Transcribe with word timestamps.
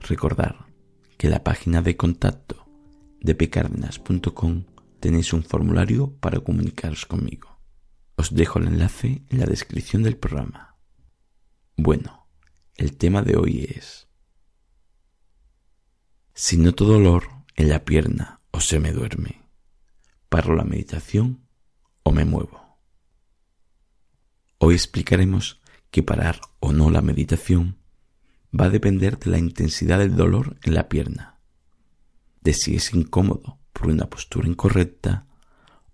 recordar 0.00 0.66
que 1.16 1.26
en 1.26 1.32
la 1.32 1.44
página 1.44 1.82
de 1.82 1.96
contacto 1.96 2.66
de 3.20 3.34
pcardenas.com 3.34 4.64
tenéis 5.00 5.32
un 5.32 5.42
formulario 5.42 6.12
para 6.20 6.40
comunicaros 6.40 7.06
conmigo. 7.06 7.60
Os 8.16 8.34
dejo 8.34 8.58
el 8.58 8.68
enlace 8.68 9.22
en 9.28 9.38
la 9.38 9.46
descripción 9.46 10.02
del 10.02 10.16
programa. 10.16 10.76
Bueno, 11.76 12.28
el 12.76 12.96
tema 12.96 13.22
de 13.22 13.36
hoy 13.36 13.66
es 13.76 14.08
Si 16.34 16.56
noto 16.56 16.84
dolor 16.84 17.28
en 17.54 17.68
la 17.68 17.84
pierna 17.84 18.40
o 18.50 18.60
se 18.60 18.80
me 18.80 18.92
duerme, 18.92 19.42
¿paro 20.28 20.54
la 20.54 20.64
meditación 20.64 21.46
o 22.02 22.12
me 22.12 22.24
muevo? 22.24 22.78
Hoy 24.58 24.74
explicaremos 24.74 25.60
que 25.90 26.02
parar 26.02 26.40
o 26.60 26.72
no 26.72 26.90
la 26.90 27.00
meditación 27.00 27.78
va 28.52 28.66
a 28.66 28.70
depender 28.70 29.18
de 29.18 29.30
la 29.30 29.38
intensidad 29.38 29.98
del 29.98 30.16
dolor 30.16 30.56
en 30.62 30.74
la 30.74 30.88
pierna, 30.88 31.38
de 32.40 32.54
si 32.54 32.76
es 32.76 32.94
incómodo 32.94 33.58
por 33.72 33.88
una 33.88 34.08
postura 34.08 34.48
incorrecta 34.48 35.26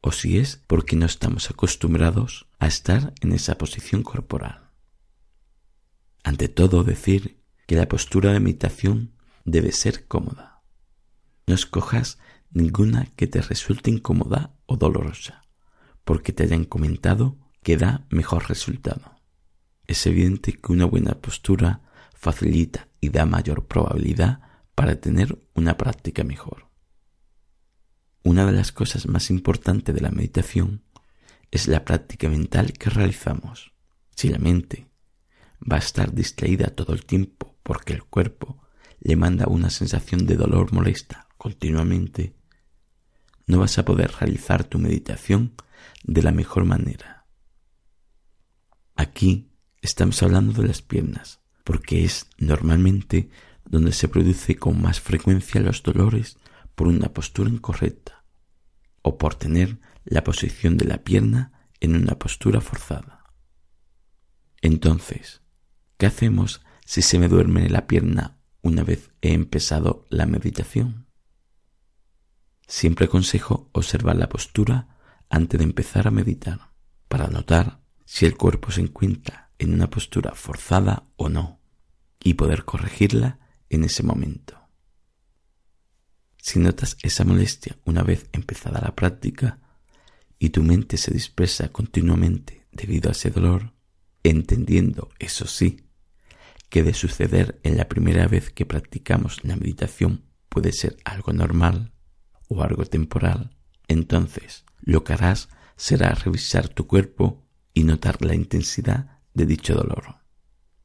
o 0.00 0.12
si 0.12 0.38
es 0.38 0.62
porque 0.66 0.96
no 0.96 1.06
estamos 1.06 1.50
acostumbrados 1.50 2.46
a 2.58 2.66
estar 2.66 3.14
en 3.20 3.32
esa 3.32 3.56
posición 3.56 4.02
corporal. 4.02 4.70
Ante 6.24 6.48
todo, 6.48 6.84
decir 6.84 7.40
que 7.66 7.76
la 7.76 7.88
postura 7.88 8.32
de 8.32 8.40
meditación 8.40 9.12
debe 9.44 9.72
ser 9.72 10.06
cómoda. 10.06 10.62
No 11.46 11.54
escojas 11.54 12.18
ninguna 12.50 13.06
que 13.16 13.26
te 13.26 13.40
resulte 13.40 13.90
incómoda 13.90 14.54
o 14.66 14.76
dolorosa, 14.76 15.42
porque 16.04 16.32
te 16.32 16.44
hayan 16.44 16.64
comentado 16.64 17.38
que 17.62 17.76
da 17.76 18.06
mejor 18.10 18.48
resultado. 18.48 19.16
Es 19.86 20.06
evidente 20.06 20.52
que 20.52 20.72
una 20.72 20.84
buena 20.84 21.14
postura 21.14 21.80
facilita 22.22 22.88
y 23.00 23.08
da 23.08 23.26
mayor 23.26 23.66
probabilidad 23.66 24.40
para 24.76 25.00
tener 25.00 25.44
una 25.54 25.76
práctica 25.76 26.22
mejor. 26.22 26.68
Una 28.22 28.46
de 28.46 28.52
las 28.52 28.70
cosas 28.70 29.08
más 29.08 29.28
importantes 29.28 29.92
de 29.92 30.00
la 30.00 30.12
meditación 30.12 30.84
es 31.50 31.66
la 31.66 31.84
práctica 31.84 32.28
mental 32.28 32.74
que 32.74 32.90
realizamos. 32.90 33.72
Si 34.14 34.28
la 34.28 34.38
mente 34.38 34.88
va 35.60 35.76
a 35.76 35.80
estar 35.80 36.14
distraída 36.14 36.68
todo 36.68 36.92
el 36.92 37.04
tiempo 37.04 37.56
porque 37.64 37.92
el 37.92 38.04
cuerpo 38.04 38.62
le 39.00 39.16
manda 39.16 39.48
una 39.48 39.68
sensación 39.68 40.24
de 40.24 40.36
dolor 40.36 40.72
molesta 40.72 41.26
continuamente, 41.36 42.36
no 43.48 43.58
vas 43.58 43.78
a 43.78 43.84
poder 43.84 44.12
realizar 44.12 44.62
tu 44.62 44.78
meditación 44.78 45.56
de 46.04 46.22
la 46.22 46.30
mejor 46.30 46.66
manera. 46.66 47.26
Aquí 48.94 49.50
estamos 49.80 50.22
hablando 50.22 50.62
de 50.62 50.68
las 50.68 50.82
piernas, 50.82 51.41
porque 51.64 52.04
es 52.04 52.28
normalmente 52.38 53.30
donde 53.64 53.92
se 53.92 54.08
produce 54.08 54.56
con 54.56 54.80
más 54.80 55.00
frecuencia 55.00 55.60
los 55.60 55.82
dolores 55.82 56.38
por 56.74 56.88
una 56.88 57.12
postura 57.12 57.50
incorrecta 57.50 58.24
o 59.02 59.18
por 59.18 59.34
tener 59.34 59.78
la 60.04 60.24
posición 60.24 60.76
de 60.76 60.86
la 60.86 61.04
pierna 61.04 61.68
en 61.80 61.96
una 61.96 62.18
postura 62.18 62.60
forzada. 62.60 63.24
Entonces, 64.60 65.42
¿qué 65.96 66.06
hacemos 66.06 66.64
si 66.84 67.02
se 67.02 67.18
me 67.18 67.28
duerme 67.28 67.68
la 67.68 67.86
pierna 67.86 68.38
una 68.62 68.84
vez 68.84 69.10
he 69.20 69.32
empezado 69.32 70.06
la 70.08 70.26
meditación? 70.26 71.08
Siempre 72.66 73.06
aconsejo 73.06 73.68
observar 73.72 74.16
la 74.16 74.28
postura 74.28 74.96
antes 75.28 75.58
de 75.58 75.64
empezar 75.64 76.06
a 76.06 76.12
meditar 76.12 76.72
para 77.08 77.26
notar 77.26 77.81
si 78.04 78.26
el 78.26 78.36
cuerpo 78.36 78.70
se 78.70 78.80
encuentra 78.80 79.50
en 79.58 79.72
una 79.74 79.88
postura 79.88 80.34
forzada 80.34 81.06
o 81.16 81.28
no, 81.28 81.60
y 82.22 82.34
poder 82.34 82.64
corregirla 82.64 83.38
en 83.68 83.84
ese 83.84 84.02
momento. 84.02 84.58
Si 86.38 86.58
notas 86.58 86.96
esa 87.02 87.24
molestia 87.24 87.78
una 87.84 88.02
vez 88.02 88.28
empezada 88.32 88.80
la 88.80 88.94
práctica 88.94 89.60
y 90.38 90.50
tu 90.50 90.62
mente 90.62 90.96
se 90.96 91.12
dispersa 91.12 91.68
continuamente 91.68 92.66
debido 92.72 93.08
a 93.08 93.12
ese 93.12 93.30
dolor, 93.30 93.72
entendiendo, 94.24 95.08
eso 95.18 95.46
sí, 95.46 95.86
que 96.68 96.82
de 96.82 96.94
suceder 96.94 97.60
en 97.62 97.76
la 97.76 97.88
primera 97.88 98.26
vez 98.26 98.50
que 98.50 98.66
practicamos 98.66 99.44
la 99.44 99.56
meditación 99.56 100.24
puede 100.48 100.72
ser 100.72 100.96
algo 101.04 101.32
normal 101.32 101.92
o 102.48 102.62
algo 102.62 102.84
temporal, 102.86 103.56
entonces 103.88 104.64
lo 104.80 105.04
que 105.04 105.12
harás 105.12 105.48
será 105.76 106.14
revisar 106.14 106.68
tu 106.68 106.86
cuerpo 106.86 107.41
y 107.74 107.84
notar 107.84 108.22
la 108.22 108.34
intensidad 108.34 109.20
de 109.34 109.46
dicho 109.46 109.74
dolor. 109.74 110.16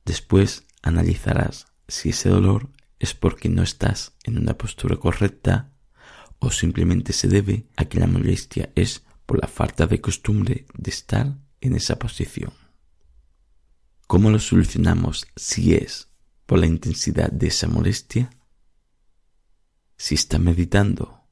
Después 0.05 0.65
analizarás 0.81 1.67
si 1.87 2.09
ese 2.09 2.29
dolor 2.29 2.69
es 2.99 3.13
porque 3.13 3.49
no 3.49 3.63
estás 3.63 4.13
en 4.23 4.37
una 4.37 4.57
postura 4.57 4.95
correcta 4.97 5.71
o 6.39 6.51
simplemente 6.51 7.13
se 7.13 7.27
debe 7.27 7.67
a 7.75 7.85
que 7.85 7.99
la 7.99 8.07
molestia 8.07 8.71
es 8.75 9.03
por 9.25 9.39
la 9.41 9.47
falta 9.47 9.87
de 9.87 10.01
costumbre 10.01 10.65
de 10.73 10.89
estar 10.89 11.37
en 11.61 11.75
esa 11.75 11.99
posición. 11.99 12.53
¿Cómo 14.07 14.29
lo 14.29 14.39
solucionamos 14.39 15.27
si 15.35 15.73
es 15.73 16.07
por 16.45 16.59
la 16.59 16.67
intensidad 16.67 17.29
de 17.29 17.47
esa 17.47 17.67
molestia? 17.67 18.29
Si 19.97 20.15
estás 20.15 20.39
meditando 20.39 21.25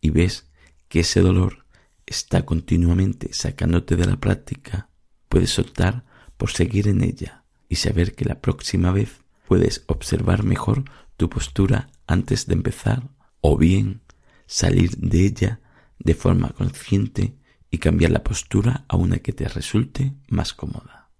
y 0.00 0.10
ves 0.10 0.48
que 0.88 1.00
ese 1.00 1.20
dolor 1.20 1.66
está 2.04 2.44
continuamente 2.44 3.32
sacándote 3.32 3.96
de 3.96 4.06
la 4.06 4.16
práctica, 4.16 4.88
puedes 5.28 5.58
optar 5.58 6.04
por 6.36 6.50
seguir 6.50 6.88
en 6.88 7.02
ella 7.02 7.44
y 7.68 7.76
saber 7.76 8.14
que 8.14 8.24
la 8.24 8.40
próxima 8.40 8.92
vez 8.92 9.22
puedes 9.48 9.84
observar 9.86 10.42
mejor 10.42 10.84
tu 11.16 11.28
postura 11.28 11.90
antes 12.06 12.46
de 12.46 12.54
empezar 12.54 13.08
o 13.40 13.56
bien 13.56 14.02
salir 14.46 14.96
de 14.96 15.26
ella 15.26 15.60
de 15.98 16.14
forma 16.14 16.50
consciente 16.50 17.36
y 17.70 17.78
cambiar 17.78 18.10
la 18.10 18.22
postura 18.22 18.84
a 18.88 18.96
una 18.96 19.18
que 19.18 19.32
te 19.32 19.48
resulte 19.48 20.14
más 20.28 20.52
cómoda. 20.52 21.10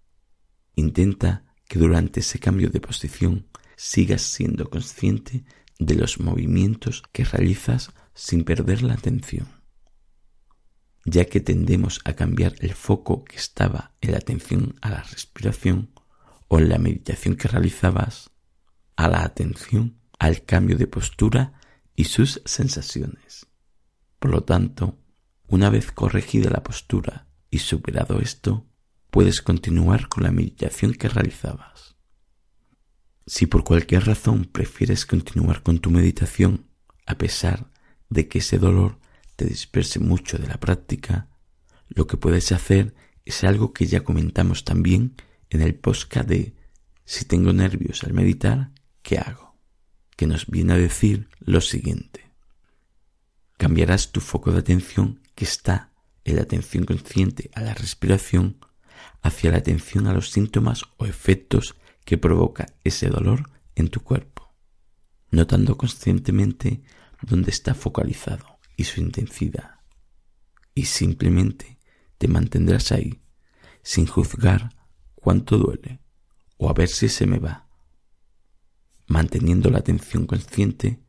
Intenta 0.74 1.44
que 1.68 1.78
durante 1.78 2.20
ese 2.20 2.38
cambio 2.38 2.70
de 2.70 2.80
posición 2.80 3.46
sigas 3.76 4.22
siendo 4.22 4.70
consciente 4.70 5.44
de 5.78 5.94
los 5.94 6.20
movimientos 6.20 7.02
que 7.12 7.24
realizas 7.24 7.90
sin 8.14 8.44
perder 8.44 8.82
la 8.82 8.94
atención 8.94 9.55
ya 11.06 11.24
que 11.26 11.40
tendemos 11.40 12.00
a 12.04 12.14
cambiar 12.14 12.56
el 12.58 12.74
foco 12.74 13.24
que 13.24 13.36
estaba 13.36 13.94
en 14.00 14.10
la 14.10 14.18
atención 14.18 14.74
a 14.82 14.90
la 14.90 15.02
respiración 15.04 15.92
o 16.48 16.58
en 16.58 16.68
la 16.68 16.78
meditación 16.78 17.36
que 17.36 17.46
realizabas 17.46 18.30
a 18.96 19.08
la 19.08 19.22
atención 19.22 20.00
al 20.18 20.44
cambio 20.44 20.76
de 20.76 20.88
postura 20.88 21.54
y 21.94 22.04
sus 22.04 22.42
sensaciones. 22.44 23.46
Por 24.18 24.32
lo 24.32 24.42
tanto, 24.42 24.98
una 25.46 25.70
vez 25.70 25.92
corregida 25.92 26.50
la 26.50 26.64
postura 26.64 27.28
y 27.50 27.60
superado 27.60 28.18
esto, 28.20 28.66
puedes 29.10 29.42
continuar 29.42 30.08
con 30.08 30.24
la 30.24 30.32
meditación 30.32 30.92
que 30.92 31.08
realizabas. 31.08 31.94
Si 33.26 33.46
por 33.46 33.62
cualquier 33.62 34.06
razón 34.06 34.44
prefieres 34.44 35.06
continuar 35.06 35.62
con 35.62 35.78
tu 35.78 35.90
meditación 35.90 36.66
a 37.06 37.16
pesar 37.16 37.70
de 38.08 38.26
que 38.26 38.38
ese 38.38 38.58
dolor 38.58 38.98
te 39.36 39.44
disperse 39.44 40.00
mucho 40.00 40.38
de 40.38 40.48
la 40.48 40.58
práctica, 40.58 41.28
lo 41.88 42.06
que 42.06 42.16
puedes 42.16 42.50
hacer 42.52 42.94
es 43.24 43.44
algo 43.44 43.72
que 43.72 43.86
ya 43.86 44.02
comentamos 44.02 44.64
también 44.64 45.14
en 45.50 45.60
el 45.60 45.74
podcast 45.74 46.28
de 46.28 46.56
si 47.04 47.24
tengo 47.24 47.52
nervios 47.52 48.02
al 48.02 48.12
meditar, 48.12 48.72
¿qué 49.02 49.18
hago? 49.18 49.46
que 50.16 50.26
nos 50.26 50.46
viene 50.46 50.72
a 50.72 50.78
decir 50.78 51.28
lo 51.40 51.60
siguiente. 51.60 52.32
Cambiarás 53.58 54.12
tu 54.12 54.20
foco 54.20 54.50
de 54.50 54.58
atención 54.58 55.20
que 55.34 55.44
está 55.44 55.92
en 56.24 56.36
la 56.36 56.42
atención 56.42 56.84
consciente 56.84 57.50
a 57.54 57.60
la 57.60 57.74
respiración 57.74 58.58
hacia 59.22 59.50
la 59.50 59.58
atención 59.58 60.06
a 60.06 60.14
los 60.14 60.30
síntomas 60.30 60.84
o 60.96 61.06
efectos 61.06 61.76
que 62.04 62.18
provoca 62.18 62.66
ese 62.82 63.08
dolor 63.08 63.50
en 63.74 63.88
tu 63.88 64.00
cuerpo, 64.00 64.54
notando 65.30 65.76
conscientemente 65.76 66.82
dónde 67.20 67.50
está 67.50 67.74
focalizado 67.74 68.55
y 68.76 68.84
su 68.84 69.00
intensidad. 69.00 69.80
Y 70.74 70.84
simplemente 70.84 71.78
te 72.18 72.28
mantendrás 72.28 72.92
ahí, 72.92 73.20
sin 73.82 74.06
juzgar 74.06 74.76
cuánto 75.14 75.58
duele 75.58 76.00
o 76.58 76.70
a 76.70 76.72
ver 76.72 76.88
si 76.88 77.08
se 77.08 77.26
me 77.26 77.38
va, 77.38 77.68
manteniendo 79.06 79.70
la 79.70 79.78
atención 79.78 80.26
consciente 80.26 81.00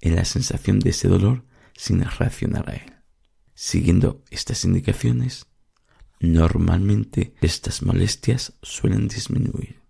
en 0.00 0.16
la 0.16 0.24
sensación 0.24 0.78
de 0.80 0.90
ese 0.90 1.08
dolor 1.08 1.44
sin 1.76 2.04
reaccionar 2.04 2.68
a 2.70 2.74
él. 2.74 2.94
Siguiendo 3.54 4.22
estas 4.30 4.64
indicaciones, 4.64 5.46
normalmente 6.20 7.34
estas 7.40 7.82
molestias 7.82 8.54
suelen 8.62 9.08
disminuir. 9.08 9.80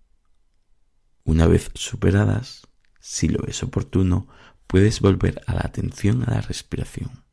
Una 1.24 1.46
vez 1.46 1.70
superadas, 1.74 2.62
si 3.00 3.28
lo 3.28 3.44
es 3.46 3.62
oportuno, 3.62 4.28
puedes 4.66 5.00
volver 5.00 5.42
a 5.46 5.54
la 5.54 5.62
atención 5.62 6.22
a 6.22 6.30
la 6.30 6.40
respiración. 6.40 7.25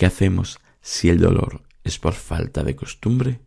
¿Qué 0.00 0.06
hacemos 0.06 0.58
si 0.80 1.10
el 1.10 1.20
dolor 1.20 1.62
es 1.84 1.98
por 1.98 2.14
falta 2.14 2.64
de 2.64 2.74
costumbre? 2.74 3.42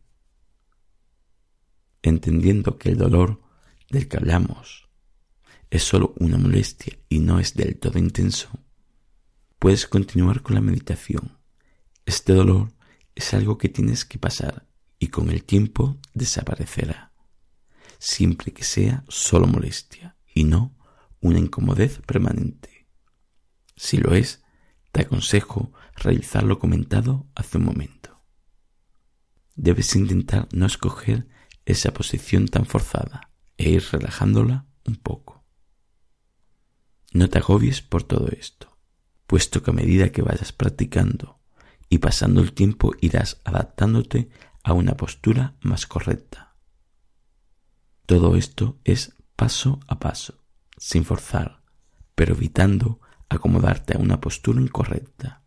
Entendiendo 2.03 2.77
que 2.77 2.89
el 2.89 2.97
dolor 3.00 3.41
del 3.89 4.07
que 4.07 4.17
hablamos 4.17 4.88
es 5.71 5.81
solo 5.81 6.13
una 6.19 6.38
molestia 6.38 6.95
y 7.09 7.21
no 7.21 7.39
es 7.39 7.55
del 7.55 7.79
todo 7.79 7.97
intenso, 7.97 8.51
puedes 9.57 9.88
continuar 9.88 10.44
con 10.44 10.53
la 10.53 10.61
meditación. 10.61 11.39
Este 12.05 12.33
dolor 12.33 12.71
es 13.15 13.33
algo 13.33 13.57
que 13.57 13.69
tienes 13.69 14.06
que 14.06 14.19
pasar 14.19 14.67
y 14.99 15.07
con 15.07 15.31
el 15.31 15.45
tiempo 15.45 15.97
desaparecerá, 16.13 17.13
siempre 17.97 18.53
que 18.53 18.63
sea 18.63 19.03
solo 19.07 19.47
molestia 19.47 20.17
y 20.35 20.44
no 20.44 20.77
una 21.19 21.39
incomodez 21.39 21.99
permanente. 22.06 22.85
Si 23.75 23.97
lo 23.97 24.13
es, 24.13 24.44
te 24.91 25.01
aconsejo 25.01 25.73
realizar 25.95 26.44
lo 26.44 26.60
comentado 26.60 27.28
hace 27.36 27.57
un 27.57 27.66
momento. 27.66 28.24
Debes 29.56 29.95
intentar 29.95 30.48
no 30.51 30.66
escoger 30.66 31.28
esa 31.66 31.94
posición 31.94 32.48
tan 32.48 32.66
forzada 32.66 33.31
e 33.57 33.69
ir 33.69 33.84
relajándola 33.92 34.66
un 34.86 34.95
poco. 34.95 35.45
No 37.13 37.30
te 37.30 37.38
agobies 37.38 37.81
por 37.81 38.04
todo 38.04 38.28
esto, 38.30 38.78
puesto 39.28 39.62
que 39.62 39.72
a 39.72 39.74
medida 39.74 40.12
que 40.12 40.24
vayas 40.24 40.51
practicando 40.51 41.40
y 41.90 42.00
pasando 42.00 42.42
el 42.42 42.54
tiempo 42.54 42.94
irás 43.01 43.40
adaptándote 43.44 44.30
a 44.63 44.74
una 44.74 44.98
postura 44.98 45.56
más 45.62 45.86
correcta. 45.86 46.56
Todo 48.06 48.36
esto 48.36 48.80
es 48.84 49.16
paso 49.36 49.80
a 49.88 50.00
paso, 50.00 50.44
sin 50.78 51.06
forzar, 51.06 51.63
pero 52.16 52.34
evitando 52.34 53.00
acomodarte 53.30 53.95
a 53.95 54.00
una 54.00 54.19
postura 54.19 54.62
incorrecta. 54.62 55.43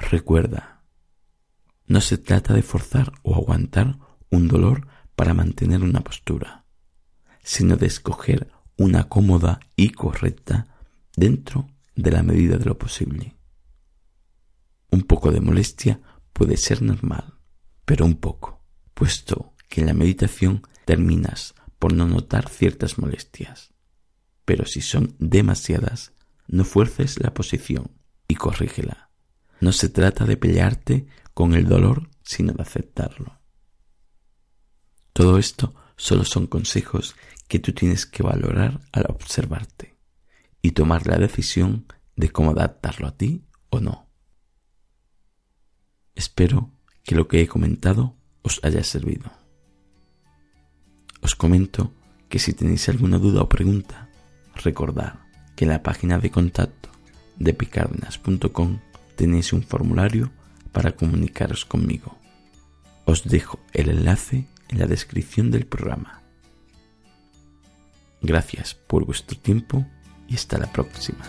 Recuerda, 0.00 0.82
no 1.86 2.00
se 2.00 2.18
trata 2.18 2.54
de 2.54 2.62
forzar 2.62 3.12
o 3.22 3.34
aguantar 3.34 3.98
un 4.30 4.48
dolor 4.48 4.88
para 5.14 5.34
mantener 5.34 5.82
una 5.82 6.00
postura, 6.00 6.64
sino 7.42 7.76
de 7.76 7.86
escoger 7.86 8.50
una 8.76 9.08
cómoda 9.08 9.60
y 9.76 9.90
correcta 9.90 10.66
dentro 11.14 11.68
de 11.94 12.10
la 12.10 12.22
medida 12.22 12.56
de 12.56 12.64
lo 12.64 12.78
posible. 12.78 13.36
Un 14.90 15.02
poco 15.02 15.30
de 15.30 15.40
molestia 15.40 16.00
puede 16.32 16.56
ser 16.56 16.82
normal, 16.82 17.34
pero 17.84 18.04
un 18.04 18.14
poco, 18.14 18.64
puesto 18.94 19.54
que 19.68 19.82
en 19.82 19.86
la 19.88 19.94
meditación 19.94 20.62
terminas 20.86 21.54
por 21.78 21.92
no 21.92 22.06
notar 22.06 22.48
ciertas 22.48 22.98
molestias. 22.98 23.74
Pero 24.44 24.64
si 24.64 24.80
son 24.80 25.14
demasiadas, 25.18 26.12
no 26.48 26.64
fuerces 26.64 27.20
la 27.20 27.32
posición 27.32 27.92
y 28.26 28.34
corrígela. 28.34 29.09
No 29.60 29.72
se 29.72 29.88
trata 29.88 30.24
de 30.24 30.36
pelearte 30.36 31.06
con 31.34 31.54
el 31.54 31.68
dolor, 31.68 32.08
sino 32.22 32.52
de 32.52 32.62
aceptarlo. 32.62 33.38
Todo 35.12 35.38
esto 35.38 35.74
solo 35.96 36.24
son 36.24 36.46
consejos 36.46 37.14
que 37.48 37.58
tú 37.58 37.72
tienes 37.72 38.06
que 38.06 38.22
valorar 38.22 38.80
al 38.92 39.06
observarte 39.08 39.96
y 40.62 40.72
tomar 40.72 41.06
la 41.06 41.18
decisión 41.18 41.86
de 42.16 42.30
cómo 42.30 42.52
adaptarlo 42.52 43.06
a 43.06 43.16
ti 43.16 43.44
o 43.70 43.80
no. 43.80 44.08
Espero 46.14 46.70
que 47.02 47.14
lo 47.14 47.28
que 47.28 47.40
he 47.40 47.48
comentado 47.48 48.16
os 48.42 48.60
haya 48.62 48.84
servido. 48.84 49.30
Os 51.20 51.34
comento 51.34 51.92
que 52.28 52.38
si 52.38 52.54
tenéis 52.54 52.88
alguna 52.88 53.18
duda 53.18 53.42
o 53.42 53.48
pregunta, 53.48 54.08
recordad 54.54 55.20
en 55.60 55.68
la 55.68 55.82
página 55.82 56.18
de 56.18 56.30
contacto 56.30 56.88
de 57.36 57.52
picardenas.com 57.52 58.80
tenéis 59.20 59.52
un 59.52 59.62
formulario 59.62 60.32
para 60.72 60.92
comunicaros 60.92 61.66
conmigo. 61.66 62.16
Os 63.04 63.24
dejo 63.24 63.60
el 63.74 63.90
enlace 63.90 64.46
en 64.70 64.78
la 64.78 64.86
descripción 64.86 65.50
del 65.50 65.66
programa. 65.66 66.22
Gracias 68.22 68.72
por 68.74 69.04
vuestro 69.04 69.38
tiempo 69.38 69.84
y 70.26 70.36
hasta 70.36 70.56
la 70.56 70.72
próxima. 70.72 71.22